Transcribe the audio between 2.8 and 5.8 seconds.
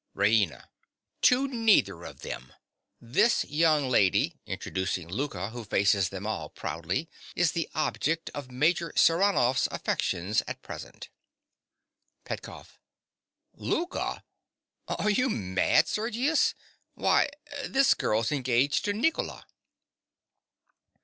This young lady (introducing Louka, who